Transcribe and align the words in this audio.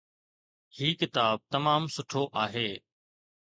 هي 0.77 0.87
ڪتاب 1.01 1.37
تمام 1.57 1.83
سٺو 1.95 2.23
آهي 2.45 2.69